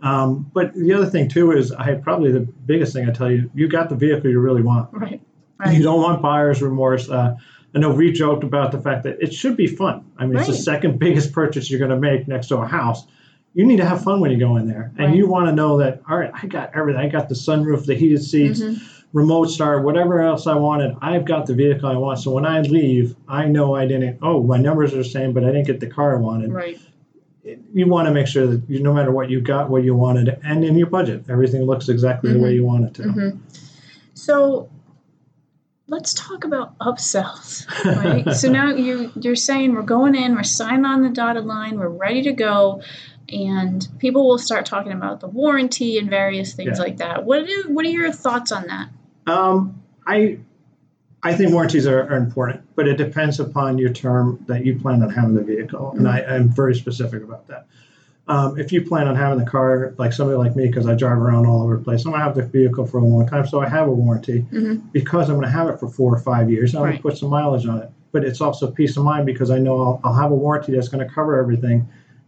Um, 0.00 0.48
but 0.54 0.74
the 0.74 0.92
other 0.92 1.06
thing 1.06 1.26
too 1.28 1.50
is, 1.50 1.72
I 1.72 1.94
probably 1.94 2.30
the 2.30 2.46
biggest 2.66 2.92
thing 2.92 3.08
I 3.08 3.10
tell 3.12 3.32
you, 3.32 3.50
you 3.52 3.66
got 3.66 3.88
the 3.88 3.96
vehicle 3.96 4.30
you 4.30 4.38
really 4.38 4.62
want. 4.62 4.90
Right, 4.92 5.20
You 5.72 5.82
don't 5.82 6.00
want 6.02 6.22
buyer's 6.22 6.62
remorse. 6.62 7.10
Uh, 7.10 7.34
I 7.76 7.78
know 7.78 7.90
we 7.92 8.10
joked 8.10 8.42
about 8.42 8.72
the 8.72 8.80
fact 8.80 9.02
that 9.04 9.18
it 9.20 9.34
should 9.34 9.54
be 9.54 9.66
fun. 9.66 10.06
I 10.16 10.24
mean, 10.24 10.38
it's 10.38 10.46
the 10.46 10.54
second 10.54 10.98
biggest 11.06 11.32
purchase 11.34 11.70
you're 11.70 11.78
going 11.78 11.90
to 11.90 11.98
make 11.98 12.26
next 12.26 12.46
to 12.46 12.56
a 12.56 12.66
house. 12.66 13.06
You 13.52 13.66
need 13.66 13.76
to 13.76 13.84
have 13.84 14.02
fun 14.02 14.20
when 14.20 14.30
you 14.30 14.38
go 14.38 14.56
in 14.56 14.66
there, 14.66 14.92
and 14.96 15.08
Right. 15.08 15.16
you 15.16 15.28
want 15.28 15.48
to 15.48 15.52
know 15.54 15.76
that. 15.78 16.00
All 16.08 16.16
right, 16.16 16.30
I 16.34 16.46
got 16.46 16.70
everything. 16.74 17.02
I 17.02 17.08
got 17.10 17.28
the 17.28 17.34
sunroof, 17.34 17.84
the 17.84 17.94
heated 17.94 18.22
seats, 18.22 18.60
Mhm. 18.62 18.78
remote 19.12 19.50
start, 19.50 19.84
whatever 19.84 20.20
else 20.22 20.46
I 20.46 20.54
wanted. 20.54 20.94
I've 21.02 21.26
got 21.26 21.44
the 21.44 21.52
vehicle 21.54 21.86
I 21.90 21.96
want. 21.96 22.18
So 22.18 22.30
when 22.30 22.46
I 22.46 22.62
leave, 22.62 23.14
I 23.28 23.44
know 23.46 23.74
I 23.74 23.86
didn't. 23.86 24.18
Oh, 24.22 24.42
my 24.42 24.56
numbers 24.56 24.94
are 24.94 24.98
the 24.98 25.04
same, 25.04 25.34
but 25.34 25.44
I 25.44 25.48
didn't 25.48 25.66
get 25.66 25.78
the 25.80 25.86
car 25.86 26.16
I 26.16 26.18
wanted. 26.20 26.52
right. 26.54 26.78
You 27.74 27.86
want 27.86 28.08
to 28.08 28.12
make 28.14 28.26
sure 28.26 28.46
that 28.46 28.62
you, 28.68 28.82
no 28.82 28.92
matter 28.94 29.12
what 29.12 29.28
you 29.30 29.40
got, 29.42 29.68
what 29.70 29.84
you 29.84 29.94
wanted, 29.94 30.36
and 30.44 30.64
in 30.64 30.76
your 30.78 30.88
budget, 30.88 31.24
everything 31.28 31.62
looks 31.62 31.88
exactly 31.90 32.32
the 32.32 32.38
way 32.40 32.52
Mhm. 32.52 32.54
you 32.56 32.64
want 32.64 32.84
it 32.86 32.94
to. 32.94 33.02
hmm 33.04 33.28
So 34.14 34.68
let's 35.88 36.14
talk 36.14 36.44
about 36.44 36.76
upsells, 36.78 37.66
right? 37.84 38.30
so 38.36 38.50
now 38.50 38.74
you 38.74 39.12
you're 39.20 39.36
saying 39.36 39.74
we're 39.74 39.82
going 39.82 40.14
in, 40.14 40.34
we're 40.34 40.42
signing 40.42 40.84
on 40.84 41.02
the 41.02 41.10
dotted 41.10 41.44
line, 41.46 41.78
we're 41.78 41.88
ready 41.88 42.22
to 42.22 42.32
go, 42.32 42.82
and 43.28 43.86
people 43.98 44.26
will 44.28 44.38
start 44.38 44.66
talking 44.66 44.92
about 44.92 45.20
the 45.20 45.28
warranty 45.28 45.98
and 45.98 46.10
various 46.10 46.54
things 46.54 46.78
Yeah. 46.78 46.84
like 46.84 46.96
that. 46.98 47.24
What 47.24 47.48
are, 47.48 47.72
what 47.72 47.84
are 47.86 47.90
your 47.90 48.12
thoughts 48.12 48.52
on 48.52 48.66
that? 48.66 48.88
Um, 49.26 49.82
I 50.06 50.38
I 51.22 51.34
think 51.34 51.52
warranties 51.52 51.86
are, 51.86 52.02
are 52.02 52.16
important, 52.16 52.62
but 52.76 52.86
it 52.86 52.96
depends 52.96 53.40
upon 53.40 53.78
your 53.78 53.92
term 53.92 54.44
that 54.46 54.64
you 54.64 54.78
plan 54.78 55.02
on 55.02 55.10
having 55.10 55.34
the 55.34 55.42
vehicle, 55.42 55.92
and 55.92 56.06
I 56.08 56.20
am 56.20 56.48
very 56.48 56.74
specific 56.74 57.22
about 57.22 57.48
that. 57.48 57.66
Um, 58.28 58.58
if 58.58 58.72
you 58.72 58.82
plan 58.82 59.06
on 59.06 59.14
having 59.14 59.38
the 59.38 59.48
car, 59.48 59.94
like 59.98 60.12
somebody 60.12 60.36
like 60.36 60.56
me, 60.56 60.66
because 60.66 60.86
I 60.86 60.94
drive 60.96 61.18
around 61.18 61.46
all 61.46 61.62
over 61.62 61.76
the 61.76 61.84
place, 61.84 62.04
I'm 62.04 62.10
gonna 62.10 62.24
have 62.24 62.34
the 62.34 62.42
vehicle 62.42 62.84
for 62.84 62.98
a 62.98 63.04
long 63.04 63.26
time, 63.28 63.46
so 63.46 63.60
I 63.60 63.68
have 63.68 63.86
a 63.86 63.92
warranty 63.92 64.40
hmm 64.40 64.76
because 64.92 65.28
I'm 65.28 65.36
gonna 65.36 65.50
have 65.50 65.68
it 65.68 65.78
for 65.78 65.88
four 65.88 66.14
or 66.14 66.18
five 66.18 66.50
years. 66.50 66.74
I'm 66.74 66.82
Right. 66.82 66.90
gonna 66.92 67.02
put 67.02 67.18
some 67.18 67.28
mileage 67.28 67.66
on 67.66 67.78
it, 67.78 67.90
but 68.12 68.24
it's 68.24 68.40
also 68.40 68.70
peace 68.70 68.96
of 68.96 69.04
mind 69.04 69.26
because 69.26 69.50
I 69.50 69.58
know 69.58 69.80
I'll, 69.80 70.00
I'll 70.04 70.14
have 70.14 70.30
a 70.32 70.34
warranty 70.34 70.72
that's 70.72 70.88
gonna 70.88 71.08
cover 71.08 71.38
everything, 71.38 71.86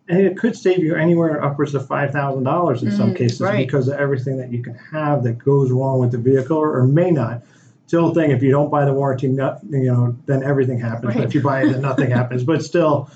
and 0.08 0.20
it 0.20 0.36
could 0.36 0.54
save 0.54 0.78
you 0.84 0.94
anywhere 0.94 1.42
upwards 1.44 1.74
of 1.74 1.84
five 1.88 2.12
thousand 2.12 2.44
dollars 2.44 2.82
in 2.84 2.92
some 2.92 3.10
Mm, 3.12 3.16
cases 3.16 3.40
right. 3.40 3.66
because 3.66 3.88
of 3.88 3.94
everything 3.98 4.36
that 4.38 4.52
you 4.52 4.62
can 4.62 4.74
have 4.92 5.24
that 5.24 5.38
goes 5.38 5.72
wrong 5.72 5.98
with 5.98 6.12
the 6.12 6.18
vehicle 6.18 6.56
or, 6.58 6.78
or 6.78 6.86
may 6.86 7.10
not. 7.10 7.42
The 7.90 8.12
thing. 8.12 8.30
If 8.32 8.42
you 8.42 8.50
don't 8.50 8.70
buy 8.70 8.84
the 8.84 8.92
warranty, 8.92 9.28
not, 9.28 9.60
you 9.70 9.90
know, 9.90 10.14
then 10.26 10.42
everything 10.42 10.78
happens. 10.78 11.14
But 11.14 11.24
if 11.24 11.34
you 11.34 11.40
buy 11.40 11.62
it, 11.62 11.70
then 11.70 11.80
nothing 11.80 12.10
happens. 12.18 12.44
But 12.44 12.62
still, 12.62 13.08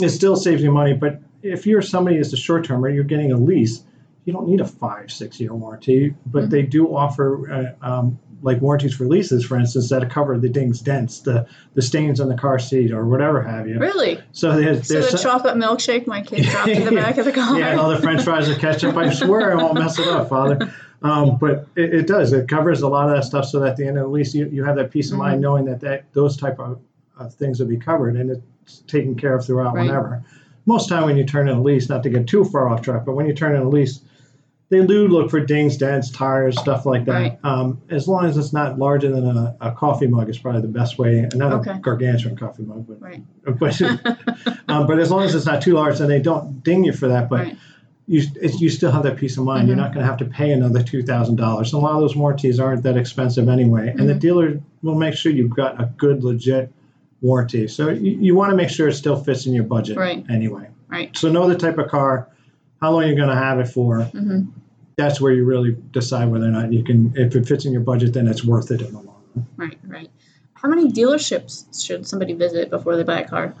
it 0.00 0.10
still 0.10 0.36
saves 0.36 0.62
you 0.62 0.70
money. 0.70 0.94
But 0.94 1.20
if 1.42 1.66
you're 1.66 1.82
somebody 1.82 2.16
that's 2.16 2.32
a 2.32 2.36
short 2.36 2.64
termer, 2.64 2.88
you're 2.88 3.04
getting 3.04 3.32
a 3.32 3.36
lease. 3.36 3.82
You 4.24 4.32
don't 4.32 4.46
need 4.48 4.60
a 4.60 4.66
five, 4.66 5.10
six 5.10 5.40
year 5.40 5.52
warranty, 5.54 6.14
but 6.26 6.44
Mhm. 6.44 6.50
they 6.50 6.62
do 6.62 6.94
offer 6.94 7.74
uh, 7.82 7.86
um, 7.86 8.18
like 8.44 8.60
warranties 8.60 8.94
for 8.94 9.04
leases, 9.06 9.44
for 9.44 9.56
instance, 9.56 9.88
that 9.90 10.08
cover 10.10 10.36
the 10.38 10.48
dings, 10.48 10.80
dents, 10.80 11.20
the 11.20 11.46
the 11.74 11.82
stains 11.82 12.20
on 12.20 12.28
the 12.28 12.34
car 12.36 12.58
seat, 12.58 12.92
or 12.92 13.06
whatever 13.06 13.40
have 13.42 13.68
you. 13.68 13.78
Really? 13.78 14.18
So 14.32 14.56
there's 14.56 14.86
So 14.88 15.00
the 15.00 15.02
some- 15.16 15.20
chocolate 15.20 15.56
milkshake 15.56 16.06
my 16.06 16.22
kid 16.22 16.44
dropped 16.44 16.68
in 16.68 16.84
the 16.84 16.90
back 17.02 17.18
of 17.18 17.24
the 17.24 17.32
car. 17.32 17.58
yeah, 17.58 17.70
and 17.70 17.80
all 17.80 17.90
the 17.90 17.98
French 17.98 18.22
fries 18.22 18.48
with 18.48 18.58
ketchup. 18.58 18.96
I 18.96 19.12
swear 19.12 19.52
I 19.52 19.62
won't 19.62 19.74
mess 19.74 19.98
it 19.98 20.06
up, 20.08 20.28
Father. 20.28 20.72
Um, 21.02 21.36
but 21.40 21.66
it, 21.74 21.92
it 21.94 22.06
does. 22.06 22.32
It 22.32 22.46
covers 22.48 22.82
a 22.82 22.88
lot 22.88 23.08
of 23.08 23.16
that 23.16 23.24
stuff, 23.24 23.44
so 23.46 23.58
that 23.60 23.70
at 23.70 23.76
the 23.76 23.86
end 23.86 23.98
of 23.98 24.04
the 24.04 24.08
lease, 24.10 24.34
you, 24.34 24.48
you 24.52 24.62
have 24.62 24.76
that 24.76 24.92
peace 24.92 25.10
of 25.10 25.18
mind 25.18 25.38
Mhm. 25.38 25.42
knowing 25.42 25.64
that, 25.64 25.80
that 25.80 26.04
those 26.12 26.36
type 26.36 26.60
of, 26.60 26.78
of 27.18 27.34
things 27.34 27.58
will 27.58 27.66
be 27.66 27.76
covered 27.76 28.14
and 28.16 28.30
it's 28.30 28.78
taken 28.86 29.16
care 29.16 29.34
of 29.34 29.44
throughout 29.44 29.74
Right. 29.74 29.86
whenever. 29.86 30.22
Most 30.66 30.88
time 30.88 31.04
when 31.04 31.16
you 31.16 31.24
turn 31.24 31.48
in 31.48 31.56
a 31.56 31.62
lease, 31.62 31.88
not 31.88 32.02
to 32.04 32.10
get 32.10 32.26
too 32.28 32.44
far 32.44 32.68
off 32.68 32.82
track, 32.82 33.04
but 33.04 33.14
when 33.14 33.26
you 33.26 33.34
turn 33.34 33.54
in 33.56 33.62
a 33.62 33.68
lease, 33.68 34.00
they 34.68 34.84
do 34.86 35.06
look 35.08 35.30
for 35.30 35.40
dings, 35.40 35.76
dents, 35.76 36.10
tires, 36.10 36.58
stuff 36.58 36.86
like 36.86 37.04
that. 37.04 37.12
Right. 37.12 37.38
Um, 37.44 37.82
as 37.90 38.08
long 38.08 38.24
as 38.24 38.36
it's 38.38 38.52
not 38.54 38.78
larger 38.78 39.10
than 39.10 39.26
a, 39.26 39.56
a 39.60 39.72
coffee 39.72 40.06
mug, 40.06 40.30
is 40.30 40.38
probably 40.38 40.62
the 40.62 40.68
best 40.68 40.98
way. 40.98 41.28
Not 41.34 41.52
Okay. 41.52 41.72
a 41.72 41.78
gargantuan 41.78 42.36
coffee 42.36 42.62
mug, 42.62 42.86
but 42.88 43.00
Right. 43.02 43.22
but, 43.58 43.82
um, 44.68 44.86
but 44.86 44.98
as 44.98 45.10
long 45.10 45.24
as 45.24 45.34
it's 45.34 45.44
not 45.46 45.60
too 45.62 45.74
large, 45.74 45.98
then 45.98 46.08
they 46.08 46.20
don't 46.22 46.62
ding 46.62 46.84
you 46.84 46.92
for 46.92 47.08
that. 47.08 47.28
But 47.28 47.40
Right. 47.40 47.56
you 48.06 48.22
it's, 48.36 48.60
you 48.62 48.70
still 48.70 48.90
have 48.92 49.02
that 49.02 49.16
peace 49.16 49.36
of 49.36 49.44
mind. 49.44 49.68
You're 49.68 49.76
Mhm. 49.76 49.80
not 49.80 49.92
going 49.94 50.04
to 50.04 50.10
have 50.10 50.18
to 50.20 50.24
pay 50.24 50.52
another 50.52 50.82
two 50.82 51.02
thousand 51.02 51.36
dollars. 51.36 51.72
A 51.74 51.78
lot 51.78 51.94
of 51.94 52.00
those 52.00 52.16
warranties 52.16 52.58
aren't 52.58 52.82
that 52.84 52.96
expensive 52.96 53.48
anyway, 53.50 53.94
and 53.98 54.08
the 54.08 54.14
Mhm. 54.14 54.20
dealer 54.20 54.60
will 54.82 54.94
make 54.94 55.14
sure 55.14 55.32
you've 55.32 55.54
got 55.54 55.80
a 55.82 55.90
good, 55.98 56.24
legit 56.24 56.72
warranty. 57.22 57.66
So 57.68 57.88
you, 57.88 58.12
you 58.20 58.34
want 58.34 58.50
to 58.50 58.56
make 58.56 58.68
sure 58.68 58.88
it 58.88 58.94
still 58.94 59.16
fits 59.16 59.46
in 59.46 59.54
your 59.54 59.64
budget 59.64 59.96
Right. 59.96 60.24
anyway. 60.28 60.68
Right. 60.88 61.16
So 61.16 61.30
know 61.30 61.48
the 61.48 61.56
type 61.56 61.78
of 61.78 61.88
car, 61.88 62.28
how 62.80 62.90
long 62.92 63.06
you're 63.06 63.16
going 63.16 63.28
to 63.30 63.34
have 63.34 63.58
it 63.60 63.68
for. 63.68 64.02
hmm 64.02 64.42
That's 64.96 65.20
where 65.20 65.32
you 65.32 65.44
really 65.44 65.76
decide 65.92 66.28
whether 66.28 66.44
or 66.46 66.50
not 66.50 66.72
you 66.72 66.84
can. 66.84 67.12
If 67.16 67.34
it 67.34 67.46
fits 67.46 67.64
in 67.64 67.72
your 67.72 67.80
budget, 67.80 68.12
then 68.12 68.26
it's 68.28 68.44
worth 68.44 68.70
it 68.70 68.82
in 68.82 68.92
the 68.92 68.98
long 69.00 69.22
run. 69.34 69.46
Right. 69.56 69.78
Right. 69.84 70.10
How 70.54 70.68
many 70.68 70.90
dealerships 70.92 71.84
should 71.84 72.06
somebody 72.06 72.34
visit 72.34 72.68
before 72.70 72.96
they 72.96 73.02
buy 73.02 73.20
a 73.22 73.28
car? 73.28 73.54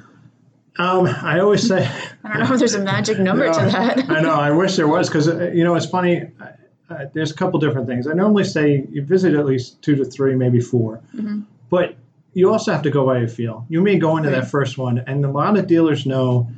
Um, 0.78 1.06
I 1.06 1.40
always 1.40 1.66
say. 1.66 1.86
I 2.24 2.38
don't 2.38 2.48
know 2.48 2.52
if 2.54 2.58
there's 2.58 2.74
a 2.74 2.80
magic 2.80 3.18
number 3.18 3.46
to 3.52 3.60
that. 3.72 4.10
I 4.10 4.20
know. 4.20 4.34
I 4.34 4.50
wish 4.50 4.76
there 4.76 4.88
was 4.88 5.08
because 5.08 5.26
you 5.54 5.64
know 5.64 5.74
it's 5.74 5.86
funny. 5.86 6.22
Uh, 6.40 6.46
uh, 6.90 7.06
there's 7.14 7.30
a 7.30 7.34
couple 7.34 7.58
different 7.58 7.86
things. 7.86 8.06
I 8.06 8.12
normally 8.12 8.44
say 8.44 8.86
you 8.90 9.02
visit 9.04 9.34
at 9.34 9.46
least 9.46 9.80
two 9.82 9.96
to 9.96 10.04
three, 10.04 10.34
maybe 10.34 10.60
4 10.60 11.00
Mhm. 11.16 11.46
but 11.70 11.96
you 12.34 12.50
also 12.50 12.72
have 12.72 12.82
to 12.82 12.90
go 12.90 13.04
by 13.04 13.18
your 13.18 13.28
feel. 13.28 13.66
You 13.68 13.80
may 13.82 13.98
go 13.98 14.16
into 14.16 14.30
Right. 14.30 14.40
that 14.40 14.50
first 14.50 14.78
one, 14.78 14.98
and 15.06 15.24
a 15.24 15.30
lot 15.30 15.58
of 15.58 15.66
dealers 15.66 16.06
know 16.06 16.48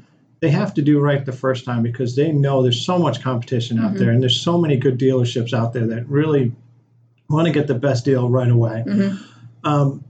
they 0.40 0.50
have 0.50 0.74
to 0.74 0.82
do 0.82 1.00
right 1.00 1.24
the 1.24 1.32
first 1.32 1.64
time 1.64 1.82
because 1.82 2.16
they 2.16 2.30
know 2.30 2.62
there's 2.62 2.80
so 2.84 2.98
much 2.98 3.22
competition 3.22 3.78
out 3.78 3.94
Mhm. 3.94 3.98
there, 3.98 4.10
and 4.10 4.22
there's 4.22 4.38
so 4.40 4.58
many 4.60 4.76
good 4.76 4.98
dealerships 4.98 5.52
out 5.52 5.72
there 5.72 5.86
that 5.86 6.08
really 6.08 6.52
want 7.30 7.46
to 7.46 7.52
get 7.52 7.66
the 7.66 7.74
best 7.74 8.04
deal 8.04 8.28
right 8.28 8.50
away. 8.50 8.84
Mhm. 8.86 9.16
Um, 9.64 10.04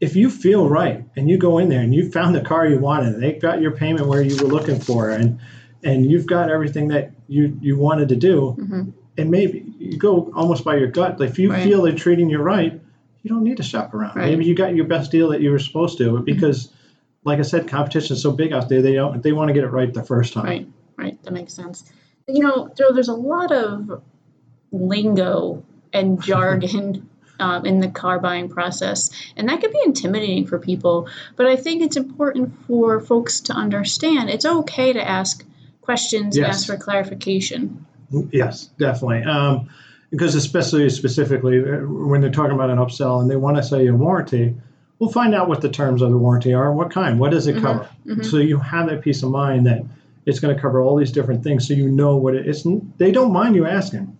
if 0.00 0.14
you 0.16 0.28
feel 0.28 0.68
right 0.68 1.04
and 1.16 1.30
you 1.30 1.38
go 1.38 1.58
in 1.58 1.68
there 1.70 1.80
and 1.80 1.94
you 1.94 2.10
found 2.10 2.34
the 2.34 2.40
car 2.40 2.66
you 2.66 2.78
wanted, 2.78 3.14
and 3.14 3.22
they 3.22 3.32
got 3.32 3.62
your 3.62 3.70
payment 3.70 4.08
where 4.08 4.20
you 4.20 4.36
were 4.42 4.48
looking 4.48 4.78
for, 4.80 5.10
and 5.10 5.38
and 5.84 6.10
you've 6.10 6.26
got 6.26 6.50
everything 6.50 6.88
that 6.88 7.12
you 7.28 7.56
you 7.62 7.78
wanted 7.78 8.08
to 8.08 8.16
do, 8.16 8.56
Mhm. 8.58 8.92
and 9.18 9.30
maybe 9.30 9.64
you 9.78 9.96
go 9.96 10.30
almost 10.34 10.64
by 10.64 10.76
your 10.76 10.88
gut. 10.88 11.20
If 11.20 11.38
you 11.38 11.50
Right. 11.52 11.62
feel 11.62 11.82
they're 11.82 11.92
treating 11.92 12.28
you 12.28 12.38
right, 12.38 12.80
you 13.26 13.34
don't 13.34 13.42
need 13.42 13.56
to 13.56 13.64
shop 13.64 13.92
around. 13.92 14.14
Right. 14.14 14.30
Maybe 14.30 14.44
you 14.44 14.54
got 14.54 14.76
your 14.76 14.84
best 14.86 15.10
deal 15.10 15.30
that 15.30 15.40
you 15.40 15.50
were 15.50 15.58
supposed 15.58 15.98
to 15.98 16.20
because. 16.20 16.72
Like 17.24 17.40
I 17.40 17.42
said, 17.42 17.66
competition 17.66 18.14
is 18.14 18.22
so 18.22 18.30
big 18.30 18.52
out 18.52 18.68
there. 18.68 18.82
They 18.82 18.94
don't. 18.94 19.20
They 19.20 19.32
want 19.32 19.48
to 19.48 19.52
get 19.52 19.64
it 19.64 19.70
right 19.70 19.92
the 19.92 20.04
first 20.04 20.32
time. 20.32 20.44
Right, 20.44 20.68
right. 20.96 21.22
That 21.24 21.32
makes 21.32 21.54
sense. 21.54 21.90
You 22.28 22.38
know, 22.38 22.70
Joe, 22.78 22.92
there's 22.92 23.08
a 23.08 23.14
lot 23.14 23.50
of 23.50 24.00
lingo 24.70 25.64
and 25.92 26.22
jargon 26.30 27.08
um, 27.40 27.66
in 27.66 27.80
the 27.80 27.88
car 27.88 28.20
buying 28.20 28.48
process, 28.48 29.10
and 29.36 29.48
that 29.48 29.60
can 29.60 29.72
be 29.72 29.80
intimidating 29.84 30.46
for 30.46 30.60
people. 30.60 31.08
But 31.34 31.46
I 31.46 31.56
think 31.56 31.82
it's 31.82 31.96
important 31.96 32.54
for 32.68 33.00
folks 33.00 33.40
to 33.40 33.54
understand 33.54 34.30
it's 34.30 34.46
okay 34.46 34.92
to 34.92 35.02
ask 35.02 35.44
questions 35.80 36.36
and 36.36 36.46
Yes. 36.46 36.58
ask 36.58 36.66
for 36.68 36.76
clarification. 36.76 37.86
Yes, 38.30 38.66
definitely. 38.78 39.24
Um, 39.24 39.68
because 40.10 40.34
especially 40.34 40.88
specifically 40.90 41.60
uh, 41.60 41.78
when 41.86 42.20
they're 42.20 42.30
talking 42.30 42.52
about 42.54 42.70
an 42.70 42.78
upsell 42.78 43.20
and 43.20 43.30
they 43.30 43.36
want 43.36 43.56
to 43.56 43.62
sell 43.62 43.80
you 43.80 43.92
a 43.92 43.96
warranty, 43.96 44.54
we'll 44.98 45.10
find 45.10 45.34
out 45.34 45.48
what 45.48 45.60
the 45.60 45.68
terms 45.68 46.02
of 46.02 46.10
the 46.10 46.18
warranty 46.18 46.54
are. 46.54 46.72
What 46.72 46.90
kind? 46.90 47.18
What 47.18 47.30
does 47.32 47.46
it 47.46 47.56
Mhm, 47.56 47.62
cover? 47.62 47.88
mhm. 48.06 48.24
So 48.24 48.38
you 48.38 48.58
have 48.58 48.88
that 48.88 49.02
peace 49.02 49.22
of 49.22 49.30
mind 49.30 49.66
that 49.66 49.84
it's 50.26 50.40
going 50.40 50.54
to 50.54 50.60
cover 50.60 50.80
all 50.80 50.96
these 50.96 51.12
different 51.12 51.42
things, 51.44 51.66
so 51.68 51.74
you 51.74 51.88
know 51.88 52.16
what 52.16 52.34
it 52.34 52.46
is. 52.46 52.66
They 52.98 53.10
don't 53.12 53.32
mind 53.32 53.54
you 53.54 53.66
asking. 53.66 54.16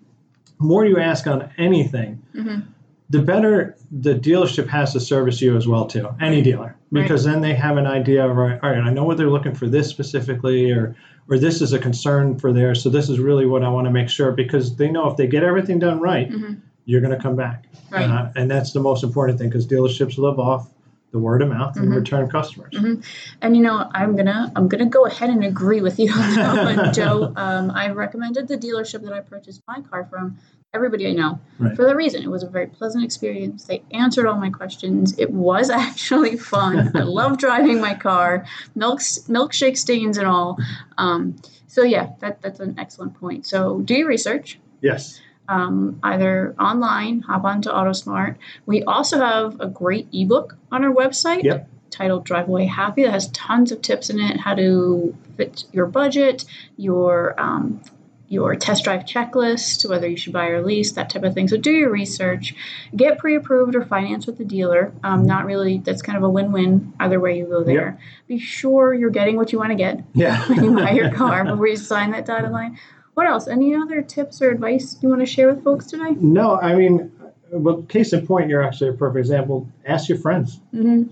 The 0.59 0.65
more 0.65 0.85
you 0.87 0.99
ask 0.99 1.27
on 1.27 1.49
anything, 1.59 2.21
Mhm. 2.35 2.63
The 3.11 3.21
better 3.23 3.77
the 3.91 4.15
dealership 4.15 4.67
has 4.69 4.93
to 4.93 5.01
service 5.01 5.41
you 5.41 5.57
as 5.57 5.67
well 5.69 5.87
too. 5.87 6.09
Any 6.21 6.43
dealer, 6.43 6.75
Right. 6.91 7.03
because 7.03 7.25
then 7.25 7.41
they 7.41 7.55
have 7.55 7.77
an 7.77 7.87
idea 7.87 8.27
of 8.29 8.37
right, 8.37 8.59
all 8.63 8.71
right, 8.71 8.81
I 8.83 8.91
know 8.93 9.05
what 9.05 9.17
they're 9.17 9.31
looking 9.31 9.55
for 9.55 9.67
this 9.69 9.89
specifically, 9.89 10.73
or 10.73 10.97
or 11.29 11.39
this 11.39 11.61
is 11.61 11.73
a 11.73 11.79
concern 11.79 12.39
for 12.39 12.53
theirs. 12.53 12.83
So 12.83 12.89
this 12.89 13.09
is 13.09 13.19
really 13.19 13.47
what 13.47 13.63
I 13.65 13.69
want 13.69 13.87
to 13.87 13.91
make 13.93 14.09
sure 14.09 14.31
because 14.33 14.77
they 14.77 14.91
know 14.91 15.09
if 15.11 15.17
they 15.17 15.27
get 15.27 15.43
everything 15.43 15.79
done 15.81 16.01
right, 16.01 16.31
Mhm. 16.31 16.59
you're 16.85 17.01
going 17.01 17.17
to 17.17 17.21
come 17.21 17.35
back, 17.35 17.67
Right. 17.91 18.09
uh, 18.09 18.29
and 18.37 18.49
that's 18.51 18.73
the 18.73 18.79
most 18.81 19.03
important 19.03 19.39
thing 19.39 19.49
because 19.49 19.67
dealerships 19.67 20.19
live 20.19 20.39
off 20.39 20.73
the 21.13 21.19
word 21.19 21.43
of 21.43 21.49
mouth 21.49 21.77
and 21.77 21.89
Mhm. 21.91 21.97
return 21.97 22.29
customers. 22.29 22.73
Mhm. 22.75 23.03
And 23.43 23.57
you 23.57 23.63
know, 23.63 23.89
I'm 23.95 24.17
gonna 24.17 24.53
I'm 24.55 24.69
gonna 24.69 24.87
go 24.87 25.07
ahead 25.07 25.31
and 25.31 25.43
agree 25.45 25.81
with 25.81 25.99
you 25.99 26.11
on 26.13 26.35
that 26.35 26.77
one, 26.77 26.93
Joe. 26.93 27.33
Um, 27.37 27.71
I 27.71 27.91
recommended 27.91 28.49
the 28.49 28.59
dealership 28.59 29.03
that 29.03 29.13
I 29.13 29.21
purchased 29.21 29.63
my 29.67 29.81
car 29.81 30.05
from. 30.11 30.37
Everybody 30.77 31.09
I 31.09 31.13
know 31.13 31.41
Right. 31.59 31.75
for 31.75 31.85
that 31.87 31.97
reason. 31.97 32.23
It 32.23 32.31
was 32.31 32.43
a 32.45 32.49
very 32.49 32.67
pleasant 32.69 33.03
experience. 33.03 33.65
They 33.65 33.83
answered 33.91 34.27
all 34.27 34.37
my 34.39 34.51
questions. 34.51 35.19
It 35.19 35.31
was 35.33 35.71
actually 35.85 36.37
fun. 36.37 36.93
I 36.95 37.01
love 37.21 37.39
driving 37.39 37.81
my 37.81 37.95
car, 37.95 38.45
milk 38.77 39.01
milkshake 39.01 39.77
stains 39.79 40.19
and 40.19 40.27
all. 40.29 40.59
Um, 40.99 41.37
so 41.67 41.83
yeah, 41.83 42.11
that 42.21 42.41
that's 42.43 42.61
an 42.61 42.77
excellent 42.79 43.19
point. 43.19 43.47
So 43.47 43.81
do 43.81 43.95
your 43.95 44.09
research. 44.09 44.59
Yes. 44.83 45.21
um, 45.49 45.99
either 46.03 46.55
online, 46.61 47.21
hop 47.23 47.45
onto 47.45 47.71
AutoSmart. 47.71 48.37
We 48.67 48.83
also 48.85 49.19
have 49.19 49.61
a 49.61 49.67
great 49.69 50.09
ebook 50.13 50.57
on 50.73 50.85
our 50.85 50.93
website 50.93 51.45
Yep. 51.45 51.69
titled 51.91 52.25
Drive 52.25 52.49
Away 52.49 52.67
Happy 52.67 53.05
that 53.05 53.13
has 53.13 53.29
tons 53.31 53.71
of 53.73 53.81
tips 53.81 54.11
in 54.11 54.19
it, 54.21 54.39
how 54.41 54.55
to 54.57 55.15
fit 55.37 55.65
your 55.73 55.87
budget, 55.87 56.45
your 56.77 57.35
um, 57.41 57.81
your 58.29 58.55
test 58.57 58.85
drive 58.85 59.05
checklist, 59.05 59.89
whether 59.89 60.09
you 60.09 60.17
should 60.17 60.33
buy 60.33 60.47
or 60.49 60.61
lease, 60.65 60.93
that 60.93 61.11
type 61.11 61.23
of 61.23 61.33
thing. 61.35 61.47
So 61.49 61.57
do 61.57 61.71
your 61.71 61.91
research, 61.91 62.55
get 62.95 63.19
pre-approved 63.19 63.75
or 63.77 63.85
finance 63.85 64.27
with 64.27 64.37
the 64.39 64.45
dealer. 64.45 64.93
Um, 65.05 65.25
not 65.27 65.47
really. 65.47 65.79
That's 65.79 66.03
kind 66.03 66.19
of 66.19 66.25
a 66.25 66.29
win-win 66.29 66.93
either 66.99 67.21
way 67.21 67.39
you 67.39 67.47
go 67.47 67.63
there. 67.63 67.99
Be 68.27 68.39
sure 68.39 68.93
you're 68.95 69.11
getting 69.11 69.37
what 69.37 69.53
you 69.53 69.59
want 69.59 69.71
to 69.71 69.77
get 69.77 70.03
Yeah. 70.15 70.45
when 70.49 70.65
you 70.65 70.75
buy 70.75 70.91
your 70.91 71.13
car 71.13 71.45
before 71.45 71.69
you 71.69 71.77
sign 71.77 72.11
that 72.13 72.27
dotted 72.27 72.51
line. 72.51 72.79
What 73.15 73.27
else? 73.29 73.47
Any 73.49 73.75
other 73.75 74.03
tips 74.03 74.43
or 74.43 74.51
advice 74.51 74.97
you 75.01 75.09
want 75.09 75.21
to 75.21 75.27
share 75.27 75.49
with 75.53 75.63
folks 75.65 75.87
today? 75.87 76.11
no, 76.21 76.57
I 76.59 76.75
mean, 76.75 77.13
well, 77.53 77.83
case 77.83 78.13
in 78.13 78.27
point, 78.27 78.51
you're 78.51 78.63
actually 78.63 78.91
a 78.91 78.95
perfect 78.95 79.19
example. 79.21 79.69
Ask 79.87 80.09
your 80.09 80.19
friends. 80.19 80.61
Mm-hmm 80.75 81.05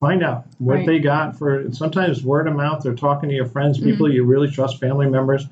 find 0.00 0.24
out 0.24 0.46
what 0.56 0.76
Right. 0.76 0.86
they 0.86 0.98
got 0.98 1.36
for 1.36 1.70
sometimes 1.74 2.24
word 2.24 2.48
of 2.48 2.56
mouth 2.56 2.86
or 2.86 2.94
talking 2.94 3.28
to 3.28 3.34
your 3.34 3.44
friends 3.44 3.78
people 3.78 4.06
Mm-hmm. 4.06 4.14
you 4.14 4.24
really 4.24 4.50
trust 4.50 4.80
family 4.80 5.06
members 5.06 5.46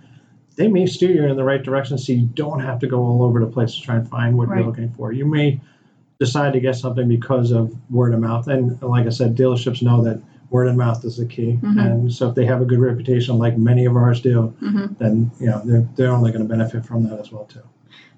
they 0.59 0.69
may 0.69 0.85
steer 0.87 1.11
you 1.13 1.25
in 1.25 1.37
the 1.37 1.45
right 1.45 1.63
direction 1.63 1.97
so 1.97 2.13
you 2.13 2.27
don't 2.35 2.61
have 2.61 2.79
to 2.81 2.87
go 2.87 3.01
all 3.01 3.23
over 3.23 3.41
the 3.41 3.47
place 3.47 3.75
to 3.77 3.81
try 3.81 3.95
and 3.97 4.07
find 4.09 4.37
what 4.37 4.49
Right. 4.49 4.59
you're 4.59 4.67
looking 4.67 4.91
for 4.93 5.13
you 5.13 5.25
may 5.25 5.61
decide 6.19 6.53
to 6.53 6.61
get 6.61 6.75
something 6.77 7.09
because 7.09 7.53
of 7.53 7.75
word 7.91 8.13
of 8.13 8.21
mouth 8.21 8.49
and 8.49 8.81
like 8.83 9.07
i 9.07 9.11
said 9.11 9.37
dealerships 9.37 9.81
know 9.83 10.03
that 10.03 10.21
word 10.51 10.67
of 10.67 10.75
mouth 10.77 11.05
is 11.05 11.17
the 11.17 11.27
key 11.27 11.59
Mhm. 11.63 11.81
and 11.87 12.13
so 12.13 12.29
if 12.29 12.35
they 12.35 12.45
have 12.45 12.61
a 12.61 12.65
good 12.65 12.81
reputation 12.81 13.39
like 13.39 13.57
many 13.57 13.85
of 13.87 13.97
ours 13.97 14.21
do 14.21 14.43
hmm 14.59 14.87
then 14.99 15.31
you 15.41 15.47
know 15.47 15.63
they're, 15.65 15.87
they're 15.97 16.13
only 16.13 16.33
going 16.33 16.43
to 16.43 16.49
benefit 16.49 16.85
from 16.85 17.05
that 17.09 17.19
as 17.21 17.31
well 17.33 17.45
too 17.45 17.63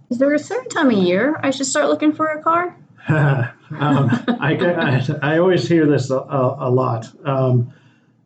Is 0.09 0.19
there 0.19 0.33
a 0.35 0.39
certain 0.39 0.69
time 0.71 0.89
of 0.91 0.97
year 0.99 1.39
I 1.43 1.51
should 1.51 1.67
start 1.67 1.89
looking 1.89 2.13
for 2.13 2.27
a 2.27 2.43
car? 2.43 2.75
um, 3.09 4.11
I, 4.49 4.57
I, 4.61 5.33
I 5.35 5.39
always 5.39 5.67
hear 5.69 5.87
this 5.87 6.11
a, 6.11 6.19
a, 6.19 6.69
a 6.69 6.71
lot. 6.71 7.09
Um, 7.25 7.73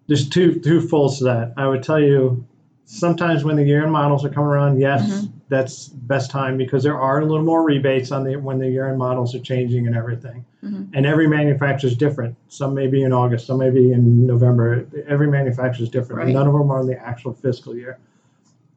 there's 0.09 0.28
two 0.28 0.59
two 0.61 0.80
folds 0.80 1.18
to 1.18 1.25
that. 1.25 1.52
I 1.56 1.66
would 1.68 1.83
tell 1.83 2.00
you, 2.00 2.44
sometimes 2.85 3.45
when 3.45 3.57
the 3.57 3.64
year 3.64 3.83
end 3.83 3.93
models 3.93 4.25
are 4.25 4.29
coming 4.29 4.50
around, 4.50 4.79
yes, 4.79 5.03
Mhm. 5.25 5.29
that's 5.49 5.88
best 5.88 6.31
time 6.31 6.57
because 6.57 6.83
there 6.83 6.99
are 6.99 7.21
a 7.21 7.25
little 7.25 7.45
more 7.45 7.62
rebates 7.64 8.12
on 8.12 8.25
the 8.25 8.37
when 8.37 8.59
the 8.59 8.69
year 8.69 8.88
end 8.88 8.99
models 8.99 9.35
are 9.35 9.38
changing 9.41 9.87
and 9.87 9.97
everything. 9.97 10.45
Mhm. 10.62 10.88
And 10.95 11.07
every 11.07 11.26
manufacturer 11.29 11.88
is 11.91 11.97
different. 11.97 12.37
Some 12.49 12.75
may 12.75 12.87
be 12.87 13.03
in 13.03 13.12
August, 13.12 13.47
some 13.47 13.59
may 13.59 13.71
be 13.71 13.93
in 13.93 14.26
November. 14.26 14.85
Every 15.09 15.29
manufacturer 15.29 15.85
is 15.85 15.91
different. 15.91 16.25
Right. 16.25 16.35
None 16.35 16.47
of 16.47 16.53
them 16.53 16.71
are 16.71 16.81
in 16.81 16.87
the 16.87 16.99
actual 17.03 17.33
fiscal 17.33 17.75
year. 17.76 17.99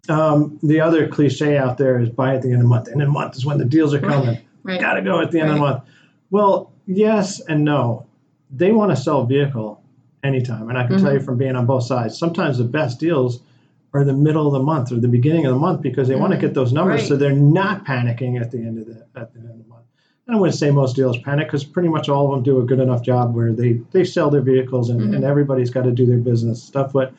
Um, 0.09 0.57
the 0.63 0.79
other 0.79 1.07
cliche 1.07 1.57
out 1.57 1.77
there 1.77 1.99
is 1.99 2.09
buy 2.09 2.35
at 2.35 2.41
the 2.41 2.47
end 2.49 2.57
of 2.57 2.61
the 2.63 2.67
month. 2.67 2.87
End 2.89 3.01
of 3.01 3.07
the 3.07 3.11
month 3.11 3.35
is 3.35 3.45
when 3.45 3.57
the 3.57 3.65
deals 3.65 3.93
are 3.93 3.99
coming 3.99 4.37
Right. 4.63 4.79
got 4.79 4.93
to 4.93 5.01
go 5.01 5.19
at 5.21 5.31
the 5.31 5.39
end 5.41 5.49
of 5.49 5.55
the 5.55 5.61
month. 5.61 5.83
Well, 6.31 6.71
yes 6.85 7.41
and 7.41 7.63
no. 7.65 8.05
They 8.55 8.71
want 8.71 8.91
to 8.91 8.95
sell 8.95 9.21
a 9.21 9.25
vehicle 9.25 9.81
anytime. 10.23 10.69
And 10.69 10.77
I 10.77 10.87
can 10.87 10.97
tell 10.97 11.07
Mm-hmm. 11.07 11.13
you 11.15 11.19
from 11.19 11.37
being 11.37 11.55
on 11.57 11.65
both 11.65 11.83
sides, 11.83 12.17
sometimes 12.17 12.57
the 12.57 12.63
best 12.63 12.99
deals 12.99 13.41
are 13.97 14.03
the 14.03 14.13
middle 14.13 14.47
of 14.47 14.53
the 14.53 14.63
month 14.63 14.91
or 14.91 14.99
the 14.99 15.07
beginning 15.07 15.45
of 15.45 15.53
the 15.53 15.59
month 15.59 15.81
because 15.81 16.07
they 16.07 16.15
want 16.15 16.33
to 16.33 16.39
get 16.39 16.53
those 16.53 16.71
numbers 16.73 17.01
Right. 17.01 17.07
so 17.07 17.15
they're 17.15 17.31
not 17.33 17.85
panicking 17.85 18.39
at 18.39 18.51
the 18.51 18.59
end 18.59 18.77
of 18.79 18.85
the 18.87 19.05
at 19.19 19.33
the 19.33 19.39
end 19.39 19.49
of 19.49 19.57
the 19.57 19.67
month. 19.69 19.83
And 20.27 20.35
I 20.35 20.39
wouldn't 20.39 20.57
say 20.57 20.71
most 20.71 20.95
dealers 20.95 21.17
panic 21.19 21.47
because 21.47 21.63
pretty 21.63 21.89
much 21.89 22.09
all 22.09 22.25
of 22.27 22.31
them 22.31 22.43
do 22.43 22.59
a 22.59 22.63
good 22.65 22.79
enough 22.79 23.01
job 23.01 23.33
where 23.33 23.53
they, 23.53 23.73
they 23.91 24.03
sell 24.03 24.29
their 24.29 24.41
vehicles 24.41 24.89
and, 24.89 24.99
Mhm. 25.01 25.15
and 25.15 25.23
everybody's 25.23 25.69
got 25.69 25.83
to 25.83 25.91
do 25.91 26.05
their 26.05 26.17
business 26.17 26.61
stuff. 26.61 26.91
But 26.93 27.13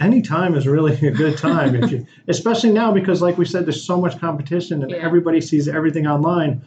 any 0.00 0.22
time 0.22 0.54
is 0.54 0.66
really 0.66 0.94
a 1.06 1.10
good 1.12 1.36
time 1.36 1.74
if 1.76 1.90
you 1.92 2.06
especially 2.28 2.72
now 2.72 2.92
because 2.92 3.20
like 3.22 3.36
we 3.38 3.44
said 3.44 3.64
there's 3.66 3.82
so 3.82 4.00
much 4.00 4.18
competition 4.18 4.82
and 4.82 4.90
Yeah. 4.90 4.98
everybody 4.98 5.40
sees 5.40 5.68
everything 5.68 6.06
online 6.06 6.62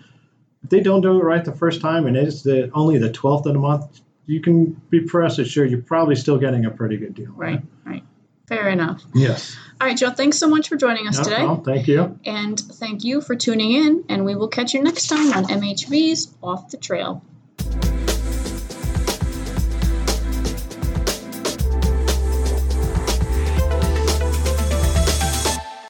if 0.63 0.69
they 0.69 0.79
don't 0.79 1.01
do 1.01 1.19
it 1.19 1.23
right 1.23 1.43
the 1.43 1.51
first 1.51 1.81
time 1.81 2.05
and 2.07 2.15
it's 2.15 2.43
the 2.43 2.69
only 2.73 2.97
the 2.99 3.09
12th 3.09 3.45
of 3.47 3.53
the 3.53 3.59
month 3.59 4.01
you 4.27 4.39
can 4.41 4.79
be 4.89 5.01
pressed 5.01 5.39
assured 5.39 5.69
you're 5.71 5.81
probably 5.81 6.15
still 6.15 6.37
getting 6.37 6.65
a 6.65 6.71
pretty 6.71 6.97
good 6.97 7.13
deal 7.15 7.31
Right. 7.35 7.61
Right. 7.83 8.03
Fair 8.47 8.69
enough. 8.69 9.03
yes 9.13 9.55
All 9.81 9.87
right, 9.87 9.97
Joe. 9.97 10.11
Thanks 10.11 10.37
so 10.37 10.47
much 10.47 10.69
for 10.69 10.77
joining 10.77 11.07
us 11.07 11.17
No 11.17 11.23
today, 11.23 11.35
problem. 11.37 11.63
thank 11.65 11.87
you 11.87 12.19
and 12.25 12.59
thank 12.59 13.03
you 13.03 13.19
for 13.21 13.35
tuning 13.35 13.71
in. 13.73 14.05
And 14.07 14.23
we 14.23 14.35
will 14.35 14.47
catch 14.47 14.73
you 14.73 14.81
next 14.83 15.07
time 15.07 15.33
on 15.33 15.45
MHV's 15.45 16.33
Off 16.41 16.69
the 16.69 16.77
Trail. 16.77 17.21